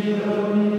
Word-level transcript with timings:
Senhor. 0.00 0.69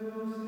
Deus. 0.00 0.43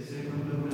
secondo 0.00 0.56
me 0.56 0.71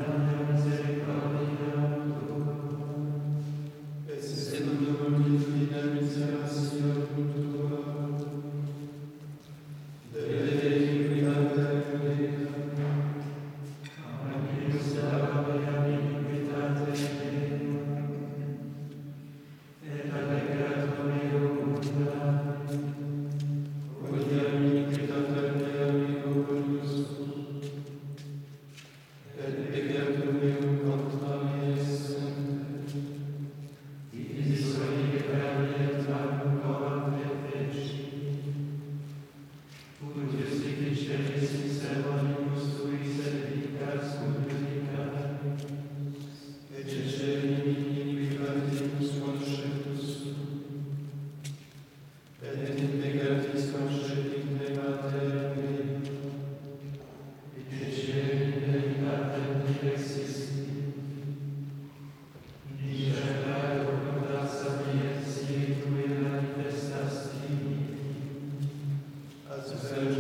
as 69.73 69.91
those 69.91 70.18